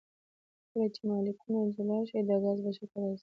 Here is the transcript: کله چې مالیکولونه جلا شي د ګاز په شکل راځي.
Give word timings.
کله 0.71 0.87
چې 0.95 1.01
مالیکولونه 1.09 1.73
جلا 1.75 1.99
شي 2.07 2.19
د 2.27 2.31
ګاز 2.43 2.57
په 2.63 2.71
شکل 2.77 2.95
راځي. 3.03 3.19